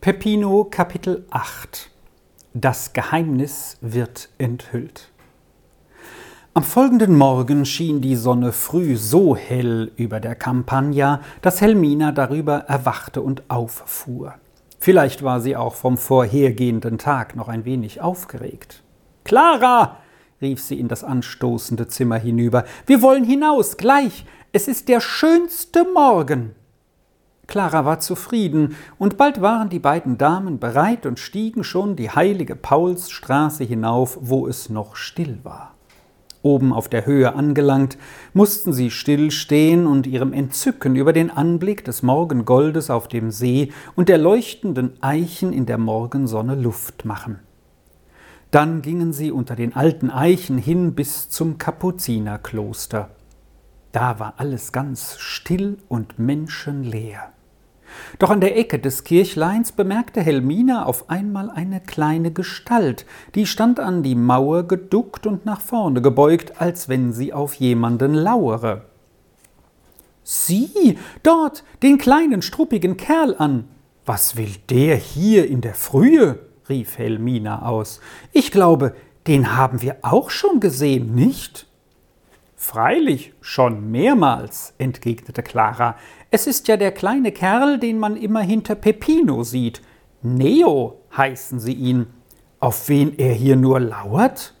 Peppino 0.00 0.64
Kapitel 0.64 1.26
8 1.28 1.90
Das 2.54 2.94
Geheimnis 2.94 3.76
wird 3.82 4.30
enthüllt. 4.38 5.10
Am 6.54 6.62
folgenden 6.62 7.14
Morgen 7.14 7.66
schien 7.66 8.00
die 8.00 8.16
Sonne 8.16 8.52
früh 8.52 8.96
so 8.96 9.36
hell 9.36 9.92
über 9.96 10.18
der 10.18 10.36
Campagna, 10.36 11.20
dass 11.42 11.60
Helmina 11.60 12.12
darüber 12.12 12.60
erwachte 12.60 13.20
und 13.20 13.42
auffuhr. 13.50 14.36
Vielleicht 14.78 15.22
war 15.22 15.42
sie 15.42 15.54
auch 15.54 15.74
vom 15.74 15.98
vorhergehenden 15.98 16.96
Tag 16.96 17.36
noch 17.36 17.48
ein 17.48 17.66
wenig 17.66 18.00
aufgeregt. 18.00 18.82
Clara! 19.24 19.98
rief 20.40 20.62
sie 20.62 20.80
in 20.80 20.88
das 20.88 21.04
anstoßende 21.04 21.88
Zimmer 21.88 22.16
hinüber. 22.16 22.64
Wir 22.86 23.02
wollen 23.02 23.24
hinaus, 23.24 23.76
gleich. 23.76 24.24
Es 24.50 24.66
ist 24.66 24.88
der 24.88 25.02
schönste 25.02 25.84
Morgen. 25.92 26.54
Clara 27.50 27.84
war 27.84 28.00
zufrieden, 28.00 28.76
und 28.96 29.18
bald 29.18 29.42
waren 29.42 29.68
die 29.68 29.80
beiden 29.80 30.16
Damen 30.16 30.58
bereit 30.58 31.04
und 31.04 31.18
stiegen 31.18 31.64
schon 31.64 31.96
die 31.96 32.08
heilige 32.08 32.56
Paulsstraße 32.56 33.64
hinauf, 33.64 34.16
wo 34.22 34.46
es 34.46 34.70
noch 34.70 34.96
still 34.96 35.40
war. 35.42 35.74
Oben 36.42 36.72
auf 36.72 36.88
der 36.88 37.04
Höhe 37.04 37.34
angelangt, 37.34 37.98
mussten 38.32 38.72
sie 38.72 38.90
still 38.90 39.30
stehen 39.30 39.86
und 39.86 40.06
ihrem 40.06 40.32
Entzücken 40.32 40.96
über 40.96 41.12
den 41.12 41.30
Anblick 41.30 41.84
des 41.84 42.02
Morgengoldes 42.02 42.88
auf 42.88 43.08
dem 43.08 43.30
See 43.30 43.72
und 43.94 44.08
der 44.08 44.16
leuchtenden 44.16 44.94
Eichen 45.02 45.52
in 45.52 45.66
der 45.66 45.76
Morgensonne 45.76 46.54
Luft 46.54 47.04
machen. 47.04 47.40
Dann 48.50 48.80
gingen 48.80 49.12
sie 49.12 49.32
unter 49.32 49.54
den 49.54 49.76
alten 49.76 50.08
Eichen 50.08 50.56
hin 50.56 50.94
bis 50.94 51.28
zum 51.28 51.58
Kapuzinerkloster. 51.58 53.10
Da 53.92 54.18
war 54.20 54.34
alles 54.36 54.72
ganz 54.72 55.18
still 55.18 55.78
und 55.88 56.18
menschenleer. 56.18 57.32
Doch 58.18 58.30
an 58.30 58.40
der 58.40 58.56
Ecke 58.56 58.78
des 58.78 59.04
Kirchleins 59.04 59.72
bemerkte 59.72 60.20
Helmina 60.20 60.84
auf 60.84 61.08
einmal 61.08 61.50
eine 61.50 61.80
kleine 61.80 62.32
Gestalt, 62.32 63.06
die 63.34 63.46
stand 63.46 63.80
an 63.80 64.02
die 64.02 64.14
Mauer 64.14 64.64
geduckt 64.64 65.26
und 65.26 65.46
nach 65.46 65.60
vorne 65.60 66.02
gebeugt, 66.02 66.60
als 66.60 66.88
wenn 66.88 67.12
sie 67.12 67.32
auf 67.32 67.54
jemanden 67.54 68.14
lauere. 68.14 68.86
Sieh, 70.22 70.98
dort, 71.22 71.64
den 71.82 71.98
kleinen 71.98 72.42
struppigen 72.42 72.96
Kerl 72.96 73.34
an. 73.38 73.64
Was 74.06 74.36
will 74.36 74.54
der 74.68 74.96
hier 74.96 75.48
in 75.48 75.60
der 75.60 75.74
Frühe? 75.74 76.38
rief 76.68 76.98
Helmina 76.98 77.66
aus. 77.66 78.00
Ich 78.32 78.50
glaube, 78.50 78.94
den 79.26 79.56
haben 79.56 79.82
wir 79.82 79.98
auch 80.02 80.30
schon 80.30 80.60
gesehen, 80.60 81.14
nicht? 81.14 81.66
Freilich, 82.62 83.32
schon 83.40 83.90
mehrmals, 83.90 84.74
entgegnete 84.76 85.42
Clara. 85.42 85.96
Es 86.30 86.46
ist 86.46 86.68
ja 86.68 86.76
der 86.76 86.92
kleine 86.92 87.32
Kerl, 87.32 87.78
den 87.78 87.98
man 87.98 88.16
immer 88.16 88.42
hinter 88.42 88.74
Peppino 88.74 89.44
sieht. 89.44 89.80
Neo 90.20 91.00
heißen 91.16 91.58
sie 91.58 91.72
ihn. 91.72 92.08
Auf 92.60 92.90
wen 92.90 93.16
er 93.18 93.32
hier 93.32 93.56
nur 93.56 93.80
lauert? 93.80 94.54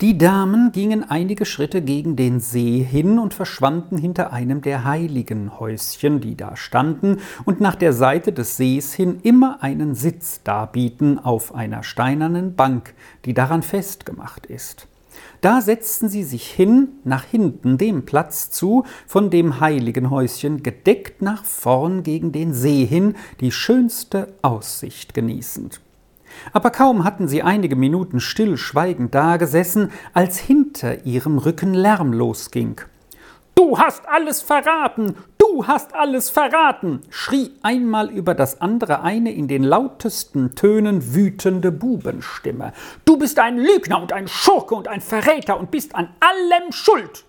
Die 0.00 0.16
Damen 0.16 0.70
gingen 0.70 1.02
einige 1.02 1.46
Schritte 1.46 1.82
gegen 1.82 2.14
den 2.14 2.38
See 2.38 2.86
hin 2.88 3.18
und 3.18 3.34
verschwanden 3.34 3.98
hinter 3.98 4.32
einem 4.32 4.62
der 4.62 4.84
heiligen 4.84 5.58
Häuschen, 5.58 6.20
die 6.20 6.36
da 6.36 6.56
standen 6.56 7.18
und 7.44 7.60
nach 7.60 7.74
der 7.74 7.92
Seite 7.92 8.32
des 8.32 8.56
Sees 8.56 8.94
hin 8.94 9.18
immer 9.24 9.64
einen 9.64 9.96
Sitz 9.96 10.44
darbieten 10.44 11.18
auf 11.18 11.56
einer 11.56 11.82
steinernen 11.82 12.54
Bank, 12.54 12.94
die 13.24 13.34
daran 13.34 13.64
festgemacht 13.64 14.46
ist. 14.46 14.86
Da 15.40 15.60
setzten 15.60 16.08
sie 16.08 16.24
sich 16.24 16.46
hin, 16.50 16.88
nach 17.04 17.24
hinten 17.24 17.78
dem 17.78 18.04
Platz 18.04 18.50
zu, 18.50 18.84
von 19.06 19.30
dem 19.30 19.60
heiligen 19.60 20.10
Häuschen 20.10 20.62
gedeckt 20.62 21.22
nach 21.22 21.44
vorn 21.44 22.02
gegen 22.02 22.32
den 22.32 22.54
See 22.54 22.84
hin, 22.84 23.14
die 23.40 23.52
schönste 23.52 24.34
Aussicht 24.42 25.14
genießend. 25.14 25.80
Aber 26.52 26.70
kaum 26.70 27.04
hatten 27.04 27.28
sie 27.28 27.42
einige 27.42 27.76
Minuten 27.76 28.20
stillschweigend 28.20 29.14
dagesessen, 29.14 29.90
als 30.12 30.38
hinter 30.38 31.04
ihrem 31.04 31.38
Rücken 31.38 31.74
Lärm 31.74 32.12
losging. 32.12 32.80
Du 33.54 33.78
hast 33.78 34.08
alles 34.08 34.42
verraten! 34.42 35.14
Du 35.54 35.68
hast 35.68 35.94
alles 35.94 36.30
verraten! 36.30 37.02
schrie 37.10 37.52
einmal 37.62 38.10
über 38.10 38.34
das 38.34 38.60
andere 38.60 39.02
eine 39.02 39.32
in 39.32 39.46
den 39.46 39.62
lautesten 39.62 40.56
Tönen 40.56 41.14
wütende 41.14 41.70
Bubenstimme. 41.70 42.72
Du 43.04 43.16
bist 43.18 43.38
ein 43.38 43.56
Lügner 43.56 44.02
und 44.02 44.12
ein 44.12 44.26
Schurke 44.26 44.74
und 44.74 44.88
ein 44.88 45.00
Verräter 45.00 45.60
und 45.60 45.70
bist 45.70 45.94
an 45.94 46.08
allem 46.18 46.72
schuld! 46.72 47.24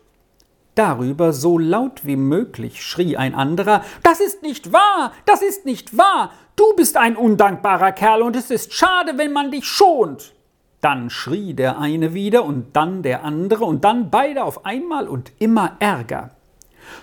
Darüber 0.73 1.33
so 1.33 1.59
laut 1.59 2.03
wie 2.03 2.15
möglich 2.15 2.83
schrie 2.83 3.15
ein 3.15 3.35
anderer 3.35 3.83
Das 4.01 4.19
ist 4.19 4.41
nicht 4.41 4.73
wahr. 4.73 5.13
Das 5.27 5.43
ist 5.43 5.67
nicht 5.67 5.95
wahr. 5.95 6.31
Du 6.55 6.75
bist 6.75 6.97
ein 6.97 7.17
undankbarer 7.17 7.91
Kerl 7.91 8.23
und 8.23 8.35
es 8.35 8.49
ist 8.49 8.73
schade, 8.73 9.19
wenn 9.19 9.33
man 9.33 9.51
dich 9.51 9.67
schont. 9.67 10.33
Dann 10.81 11.11
schrie 11.11 11.53
der 11.53 11.77
eine 11.77 12.15
wieder 12.15 12.43
und 12.43 12.75
dann 12.75 13.03
der 13.03 13.23
andere 13.23 13.65
und 13.65 13.83
dann 13.83 14.09
beide 14.09 14.45
auf 14.45 14.65
einmal 14.65 15.07
und 15.07 15.31
immer 15.37 15.75
ärger. 15.77 16.34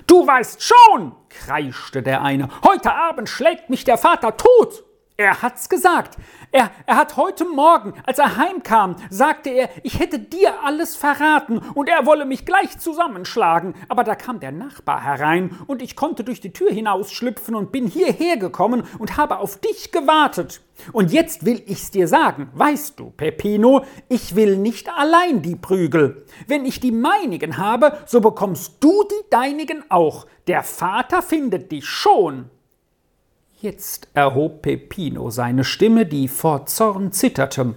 Du 0.07 0.27
weißt 0.27 0.63
schon, 0.63 1.15
kreischte 1.29 2.03
der 2.03 2.23
eine, 2.23 2.49
heute 2.65 2.93
Abend 2.95 3.29
schlägt 3.29 3.71
mich 3.71 3.85
der 3.85 3.99
Vater 3.99 4.37
tot. 4.37 4.85
Er 5.23 5.41
hat's 5.41 5.69
gesagt. 5.69 6.17
Er, 6.51 6.73
er 6.85 6.97
hat 6.97 7.17
heute 7.17 7.45
Morgen, 7.45 7.95
als 8.05 8.19
er 8.19 8.37
heimkam, 8.37 8.97
sagte 9.09 9.51
er, 9.51 9.71
ich 9.85 10.01
hätte 10.01 10.19
dir 10.19 10.65
alles 10.65 10.97
verraten 10.97 11.59
und 11.59 11.89
er 11.89 12.07
wolle 12.07 12.25
mich 12.25 12.45
gleich 12.45 12.77
zusammenschlagen. 12.79 13.75
Aber 13.89 14.03
da 14.03 14.17
kam 14.17 14.41
der 14.41 14.51
Nachbar 14.51 15.03
herein 15.05 15.57
und 15.69 15.81
ich 15.81 15.95
konnte 15.95 16.25
durch 16.25 16.41
die 16.41 16.53
Tür 16.53 16.73
hinausschlüpfen 16.73 17.55
und 17.55 17.71
bin 17.71 17.87
hierher 17.87 18.37
gekommen 18.37 18.83
und 18.99 19.17
habe 19.17 19.39
auf 19.39 19.61
dich 19.61 19.93
gewartet. 19.93 20.61
Und 20.93 21.13
jetzt 21.13 21.47
will 21.47 21.63
ich's 21.67 21.93
dir 21.93 22.09
sagen, 22.09 22.51
weißt 22.55 22.99
du, 22.99 23.11
Peppino, 23.11 23.85
ich 24.09 24.35
will 24.35 24.57
nicht 24.57 24.91
allein 24.91 25.41
die 25.41 25.57
Prügel. 25.57 26.27
Wenn 26.49 26.67
ich 26.67 26.81
die 26.81 26.91
meinigen 26.91 27.59
habe, 27.59 27.97
so 28.07 28.21
bekommst 28.21 28.75
du 28.81 29.05
die 29.05 29.31
deinigen 29.31 29.85
auch. 29.89 30.27
Der 30.49 30.65
Vater 30.65 31.23
findet 31.23 31.71
dich 31.71 31.87
schon. 31.87 32.51
Jetzt 33.63 34.09
erhob 34.13 34.63
Peppino 34.63 35.31
seine 35.31 35.63
Stimme, 35.63 36.05
die 36.05 36.27
vor 36.27 36.67
Zorn 36.67 37.13
zitterte. 37.13 37.77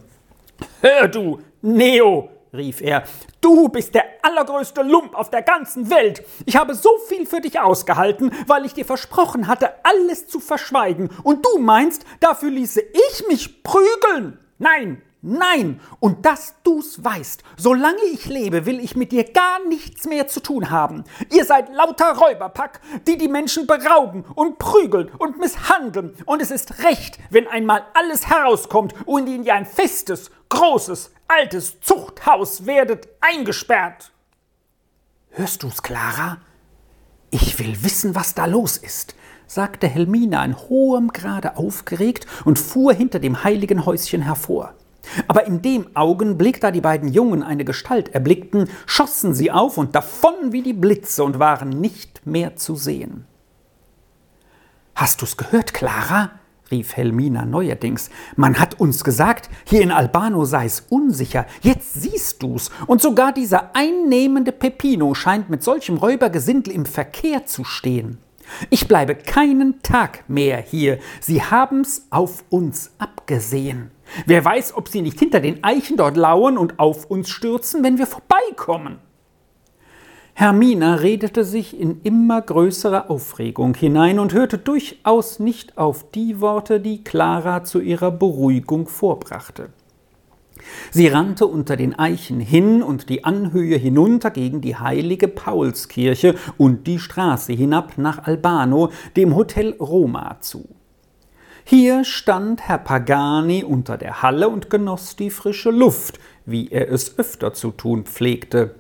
Hör 0.81 1.07
du, 1.07 1.41
Neo, 1.61 2.27
rief 2.51 2.81
er, 2.81 3.03
du 3.39 3.69
bist 3.69 3.93
der 3.93 4.05
allergrößte 4.23 4.81
Lump 4.81 5.13
auf 5.13 5.29
der 5.29 5.43
ganzen 5.43 5.91
Welt. 5.91 6.23
Ich 6.47 6.55
habe 6.55 6.73
so 6.73 6.89
viel 7.07 7.27
für 7.27 7.39
dich 7.39 7.59
ausgehalten, 7.59 8.31
weil 8.47 8.65
ich 8.65 8.73
dir 8.73 8.83
versprochen 8.83 9.45
hatte, 9.45 9.73
alles 9.83 10.27
zu 10.27 10.39
verschweigen. 10.39 11.11
Und 11.21 11.45
du 11.45 11.59
meinst, 11.59 12.03
dafür 12.19 12.49
ließe 12.49 12.81
ich 12.81 13.27
mich 13.27 13.61
prügeln? 13.61 14.39
Nein, 14.57 15.03
Nein, 15.27 15.81
und 15.99 16.23
dass 16.23 16.53
du's 16.61 17.03
weißt, 17.03 17.41
solange 17.57 18.03
ich 18.13 18.27
lebe, 18.27 18.67
will 18.67 18.79
ich 18.79 18.95
mit 18.95 19.11
dir 19.11 19.23
gar 19.23 19.65
nichts 19.67 20.05
mehr 20.05 20.27
zu 20.27 20.39
tun 20.39 20.69
haben. 20.69 21.03
Ihr 21.31 21.45
seid 21.45 21.73
lauter 21.73 22.15
Räuberpack, 22.15 22.79
die 23.07 23.17
die 23.17 23.27
Menschen 23.27 23.65
berauben 23.65 24.23
und 24.35 24.59
prügeln 24.59 25.09
und 25.17 25.39
misshandeln. 25.39 26.15
Und 26.27 26.43
es 26.43 26.51
ist 26.51 26.83
recht, 26.83 27.17
wenn 27.31 27.47
einmal 27.47 27.87
alles 27.95 28.27
herauskommt 28.27 28.93
und 29.07 29.25
in 29.25 29.49
ein 29.49 29.65
festes, 29.65 30.29
großes, 30.49 31.11
altes 31.27 31.79
Zuchthaus 31.79 32.67
werdet 32.67 33.07
eingesperrt. 33.19 34.11
Hörst 35.31 35.63
du's, 35.63 35.81
Clara? 35.81 36.37
Ich 37.31 37.57
will 37.57 37.83
wissen, 37.83 38.13
was 38.13 38.35
da 38.35 38.45
los 38.45 38.77
ist 38.77 39.15
sagte 39.47 39.87
Helmina 39.87 40.43
in 40.43 40.57
hohem 40.57 41.09
Grade 41.09 41.55
aufgeregt 41.57 42.25
und 42.45 42.57
fuhr 42.57 42.93
hinter 42.93 43.19
dem 43.19 43.43
heiligen 43.43 43.85
Häuschen 43.85 44.23
hervor. 44.23 44.73
Aber 45.27 45.45
in 45.45 45.61
dem 45.61 45.87
Augenblick, 45.95 46.61
da 46.61 46.71
die 46.71 46.81
beiden 46.81 47.09
Jungen 47.09 47.43
eine 47.43 47.65
Gestalt 47.65 48.13
erblickten, 48.13 48.69
schossen 48.85 49.33
sie 49.33 49.51
auf 49.51 49.77
und 49.77 49.95
davon 49.95 50.51
wie 50.51 50.61
die 50.61 50.73
Blitze 50.73 51.23
und 51.23 51.39
waren 51.39 51.69
nicht 51.69 52.25
mehr 52.25 52.55
zu 52.55 52.75
sehen. 52.75 53.25
Hast 54.95 55.21
du's 55.21 55.37
gehört, 55.37 55.73
Clara? 55.73 56.31
rief 56.71 56.95
Helmina 56.95 57.45
neuerdings. 57.45 58.09
Man 58.35 58.57
hat 58.59 58.79
uns 58.79 59.03
gesagt, 59.03 59.49
hier 59.65 59.81
in 59.81 59.91
Albano 59.91 60.45
sei 60.45 60.65
es 60.65 60.85
unsicher. 60.89 61.45
Jetzt 61.61 61.93
siehst 61.93 62.41
du's. 62.41 62.71
Und 62.87 63.01
sogar 63.01 63.33
dieser 63.33 63.75
einnehmende 63.75 64.51
Peppino 64.51 65.13
scheint 65.13 65.49
mit 65.49 65.63
solchem 65.63 65.97
Räubergesindel 65.97 66.73
im 66.73 66.85
Verkehr 66.85 67.45
zu 67.45 67.63
stehen. 67.63 68.17
Ich 68.69 68.87
bleibe 68.87 69.15
keinen 69.15 69.81
Tag 69.81 70.23
mehr 70.29 70.57
hier. 70.57 70.99
Sie 71.19 71.41
haben's 71.41 72.07
auf 72.09 72.43
uns 72.49 72.91
abgesehen. 73.25 73.89
Wer 74.27 74.45
weiß, 74.45 74.75
ob 74.75 74.87
sie 74.87 75.01
nicht 75.01 75.17
hinter 75.17 75.39
den 75.39 75.63
Eichen 75.63 75.97
dort 75.97 76.15
lauern 76.15 76.59
und 76.59 76.77
auf 76.79 77.09
uns 77.09 77.29
stürzen, 77.29 77.83
wenn 77.83 77.97
wir 77.97 78.05
vorbeikommen. 78.05 78.99
Hermina 80.35 80.95
redete 80.95 81.43
sich 81.43 81.79
in 81.79 82.01
immer 82.03 82.41
größere 82.41 83.09
Aufregung 83.09 83.73
hinein 83.73 84.19
und 84.19 84.33
hörte 84.33 84.59
durchaus 84.59 85.39
nicht 85.39 85.77
auf 85.77 86.11
die 86.11 86.39
Worte, 86.39 86.79
die 86.79 87.03
Clara 87.03 87.63
zu 87.63 87.79
ihrer 87.79 88.11
Beruhigung 88.11 88.87
vorbrachte. 88.87 89.69
Sie 90.91 91.07
rannte 91.07 91.47
unter 91.47 91.77
den 91.77 91.97
Eichen 91.97 92.39
hin 92.39 92.83
und 92.83 93.09
die 93.09 93.23
Anhöhe 93.23 93.77
hinunter 93.77 94.29
gegen 94.29 94.61
die 94.61 94.75
heilige 94.75 95.27
Paulskirche 95.27 96.35
und 96.57 96.85
die 96.85 96.99
Straße 96.99 97.53
hinab 97.53 97.97
nach 97.97 98.25
Albano, 98.27 98.89
dem 99.15 99.35
Hotel 99.35 99.73
Roma 99.79 100.37
zu. 100.41 100.67
Hier 101.67 102.03
stand 102.03 102.61
Herr 102.67 102.77
Pagani 102.77 103.63
unter 103.63 103.97
der 103.97 104.21
Halle 104.21 104.49
und 104.49 104.69
genoss 104.69 105.15
die 105.15 105.31
frische 105.31 105.71
Luft, 105.71 106.19
wie 106.45 106.67
er 106.67 106.91
es 106.91 107.17
öfter 107.17 107.55
zu 107.55 107.71
tun 107.71 108.03
pflegte. 108.03 108.75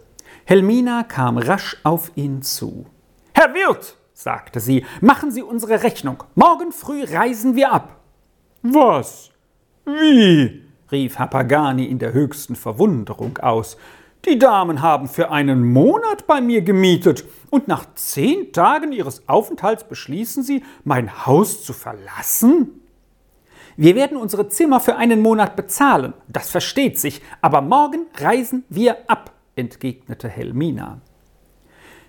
Helmina 0.45 1.01
kam 1.01 1.39
rasch 1.39 1.77
auf 1.81 2.11
ihn 2.13 2.43
zu. 2.43 2.85
Herr 3.33 3.55
Wirt, 3.55 3.97
sagte 4.13 4.59
sie, 4.59 4.85
machen 5.01 5.31
Sie 5.31 5.41
unsere 5.41 5.81
Rechnung. 5.81 6.25
Morgen 6.35 6.71
früh 6.71 7.03
reisen 7.03 7.55
wir 7.55 7.73
ab. 7.73 8.01
Was? 8.61 9.31
Wie? 9.85 10.61
rief 10.91 11.17
Herr 11.17 11.25
Pagani 11.25 11.85
in 11.85 11.97
der 11.97 12.13
höchsten 12.13 12.55
Verwunderung 12.55 13.39
aus. 13.39 13.77
Die 14.27 14.39
Damen 14.39 14.81
haben 14.81 15.07
für 15.07 15.29
einen 15.29 15.71
Monat 15.71 16.25
bei 16.25 16.41
mir 16.41 16.63
gemietet, 16.63 17.25
und 17.51 17.67
nach 17.67 17.85
zehn 17.93 18.51
Tagen 18.51 18.91
ihres 18.91 19.29
Aufenthalts 19.29 19.83
beschließen 19.83 20.41
sie, 20.41 20.63
mein 20.83 21.25
Haus 21.27 21.63
zu 21.63 21.73
verlassen? 21.73 22.81
Wir 23.77 23.95
werden 23.95 24.17
unsere 24.17 24.49
Zimmer 24.49 24.79
für 24.79 24.95
einen 24.95 25.21
Monat 25.21 25.55
bezahlen, 25.55 26.13
das 26.27 26.49
versteht 26.49 26.97
sich, 26.97 27.21
aber 27.41 27.61
morgen 27.61 28.07
reisen 28.17 28.63
wir 28.67 28.97
ab, 29.07 29.31
entgegnete 29.55 30.27
Helmina. 30.27 31.01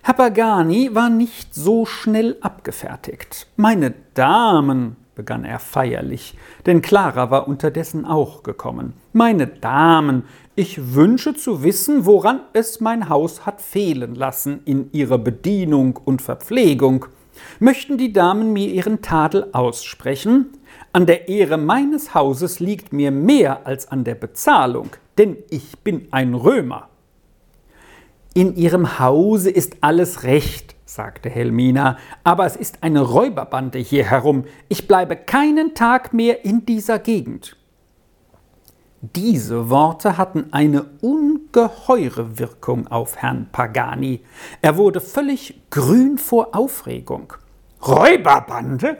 Herr 0.01 0.15
Pagani 0.15 0.95
war 0.95 1.09
nicht 1.09 1.53
so 1.53 1.85
schnell 1.85 2.37
abgefertigt. 2.41 3.47
Meine 3.57 3.93
Damen, 4.15 4.95
begann 5.17 5.43
er 5.43 5.59
feierlich, 5.59 6.37
denn 6.65 6.81
Clara 6.81 7.29
war 7.31 7.47
unterdessen 7.47 8.05
auch 8.05 8.43
gekommen. 8.43 8.93
Meine 9.11 9.47
Damen, 9.47 10.23
ich 10.55 10.93
wünsche 10.93 11.33
zu 11.33 11.63
wissen, 11.63 12.05
woran 12.05 12.39
es 12.53 12.79
mein 12.79 13.09
Haus 13.09 13.45
hat 13.45 13.59
fehlen 13.59 14.15
lassen 14.15 14.61
in 14.63 14.89
ihrer 14.93 15.17
Bedienung 15.17 15.97
und 15.97 16.21
Verpflegung. 16.21 17.07
Möchten 17.59 17.97
die 17.97 18.13
Damen 18.13 18.53
mir 18.53 18.67
ihren 18.69 19.01
Tadel 19.01 19.47
aussprechen? 19.51 20.53
An 20.93 21.05
der 21.05 21.27
Ehre 21.27 21.57
meines 21.57 22.13
Hauses 22.13 22.59
liegt 22.59 22.93
mir 22.93 23.11
mehr 23.11 23.65
als 23.65 23.91
an 23.91 24.03
der 24.03 24.15
Bezahlung, 24.15 24.89
denn 25.17 25.37
ich 25.49 25.79
bin 25.79 26.07
ein 26.11 26.35
Römer. 26.35 26.89
In 28.33 28.55
Ihrem 28.55 28.99
Hause 28.99 29.49
ist 29.49 29.77
alles 29.81 30.21
recht, 30.21 30.75
sagte 30.89 31.29
Helmina, 31.29 31.97
aber 32.23 32.45
es 32.45 32.55
ist 32.55 32.83
eine 32.83 33.01
Räuberbande 33.01 33.79
hier 33.79 34.05
herum. 34.05 34.45
Ich 34.69 34.87
bleibe 34.87 35.15
keinen 35.15 35.75
Tag 35.75 36.13
mehr 36.13 36.45
in 36.45 36.65
dieser 36.65 36.99
Gegend. 36.99 37.57
Diese 39.01 39.69
Worte 39.69 40.17
hatten 40.17 40.47
eine 40.51 40.85
ungeheure 41.01 42.39
Wirkung 42.39 42.87
auf 42.87 43.17
Herrn 43.17 43.47
Pagani. 43.51 44.23
Er 44.61 44.75
wurde 44.75 45.01
völlig 45.01 45.61
grün 45.69 46.17
vor 46.17 46.55
Aufregung. 46.55 47.33
Räuberbande? 47.85 48.97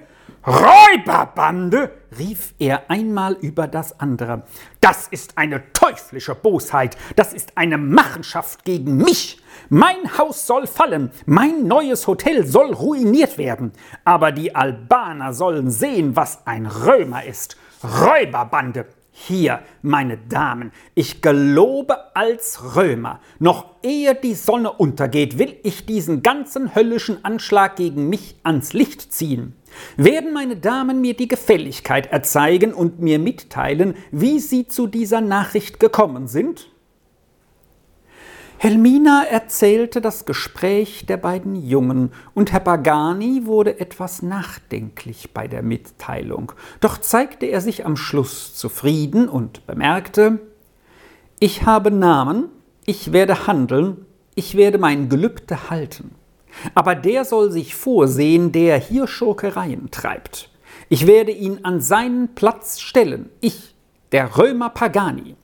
Räuberbande! 0.48 1.92
rief 2.18 2.54
er 2.58 2.90
einmal 2.90 3.34
über 3.34 3.68
das 3.68 4.00
andere. 4.00 4.44
Das 4.80 5.10
ist 5.10 5.38
eine 5.38 5.74
teuflische 5.74 6.36
Bosheit, 6.36 6.96
das 7.18 7.34
ist 7.34 7.52
eine 7.56 7.78
Machenschaft 7.78 8.64
gegen 8.64 8.96
mich. 8.96 9.42
Mein 9.68 10.18
Haus 10.18 10.48
soll 10.48 10.66
fallen, 10.66 11.12
mein 11.26 11.68
neues 11.68 12.08
Hotel 12.08 12.48
soll 12.48 12.72
ruiniert 12.72 13.38
werden, 13.38 13.74
aber 14.06 14.32
die 14.32 14.56
Albaner 14.56 15.34
sollen 15.34 15.70
sehen, 15.70 16.16
was 16.16 16.48
ein 16.48 16.66
Römer 16.66 17.26
ist. 17.26 17.58
Räuberbande, 17.84 18.86
hier, 19.12 19.60
meine 19.82 20.18
Damen, 20.18 20.72
ich 20.96 21.22
gelobe 21.22 22.16
als 22.16 22.78
Römer, 22.78 23.20
noch 23.40 23.66
ehe 23.84 24.16
die 24.16 24.36
Sonne 24.36 24.72
untergeht, 24.72 25.38
will 25.38 25.58
ich 25.64 25.86
diesen 25.86 26.24
ganzen 26.24 26.74
höllischen 26.74 27.26
Anschlag 27.26 27.76
gegen 27.76 28.08
mich 28.08 28.38
ans 28.44 28.72
Licht 28.72 29.12
ziehen. 29.12 29.57
Werden 29.96 30.34
meine 30.34 30.56
Damen 30.56 31.02
mir 31.02 31.14
die 31.14 31.28
Gefälligkeit 31.28 32.08
erzeigen 32.08 32.74
und 32.74 33.00
mir 33.00 33.20
mitteilen, 33.20 33.96
wie 34.12 34.40
sie 34.40 34.68
zu 34.68 34.88
dieser 34.88 35.22
Nachricht 35.22 35.80
gekommen 35.80 36.28
sind? 36.28 36.70
Helmina 38.60 39.24
erzählte 39.24 40.02
das 40.02 40.26
Gespräch 40.26 41.06
der 41.06 41.18
beiden 41.18 41.56
Jungen, 41.56 42.12
und 42.34 42.52
Herr 42.52 42.60
Pagani 42.60 43.46
wurde 43.46 43.80
etwas 43.80 44.24
nachdenklich 44.24 45.32
bei 45.32 45.48
der 45.48 45.62
Mitteilung. 45.62 46.54
Doch 46.80 46.98
zeigte 46.98 47.46
er 47.46 47.62
sich 47.62 47.86
am 47.86 47.96
Schluss 47.96 48.56
zufrieden 48.56 49.30
und 49.30 49.68
bemerkte 49.68 50.40
Ich 51.38 51.68
habe 51.68 51.92
Namen, 51.92 52.50
ich 52.84 53.14
werde 53.14 53.46
handeln, 53.46 54.08
ich 54.34 54.58
werde 54.58 54.80
mein 54.80 55.08
Gelübde 55.08 55.70
halten. 55.70 56.16
Aber 56.76 56.96
der 56.96 57.26
soll 57.26 57.52
sich 57.52 57.76
vorsehen, 57.76 58.52
der 58.52 58.78
hier 58.78 59.08
Schurkereien 59.08 59.90
treibt. 59.92 60.50
Ich 60.90 61.08
werde 61.08 61.32
ihn 61.32 61.60
an 61.64 61.82
seinen 61.82 62.36
Platz 62.36 62.80
stellen, 62.80 63.30
ich, 63.42 63.76
der 64.12 64.38
Römer 64.38 64.70
Pagani. 64.70 65.36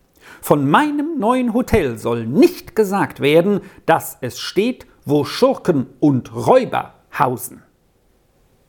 Von 0.41 0.69
meinem 0.69 1.17
neuen 1.17 1.53
Hotel 1.53 1.97
soll 1.97 2.25
nicht 2.25 2.75
gesagt 2.75 3.19
werden, 3.19 3.61
dass 3.85 4.17
es 4.21 4.39
steht, 4.39 4.85
wo 5.05 5.23
Schurken 5.25 5.87
und 5.99 6.33
Räuber 6.35 6.93
hausen. 7.17 7.62